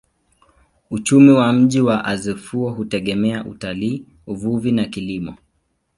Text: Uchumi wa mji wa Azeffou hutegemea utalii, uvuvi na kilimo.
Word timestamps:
Uchumi 0.91 1.31
wa 1.31 1.53
mji 1.53 1.81
wa 1.81 2.05
Azeffou 2.05 2.73
hutegemea 2.73 3.45
utalii, 3.45 4.05
uvuvi 4.27 4.71
na 4.71 4.85
kilimo. 4.85 5.35